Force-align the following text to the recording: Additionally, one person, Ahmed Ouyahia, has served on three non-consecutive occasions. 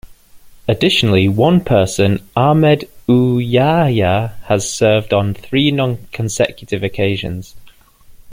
Additionally, 0.67 1.27
one 1.27 1.61
person, 1.63 2.27
Ahmed 2.35 2.89
Ouyahia, 3.07 4.33
has 4.45 4.67
served 4.67 5.13
on 5.13 5.35
three 5.35 5.69
non-consecutive 5.69 6.81
occasions. 6.81 7.55